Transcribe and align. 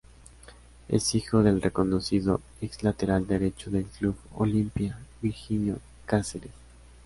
Es 0.87 1.13
hijo 1.13 1.43
del 1.43 1.61
reconocido 1.61 2.41
ex 2.59 2.81
lateral 2.81 3.27
derecho 3.27 3.69
del 3.69 3.85
Club 3.85 4.15
Olimpia, 4.35 4.97
Virginio 5.21 5.77
Cáceres. 6.07 6.49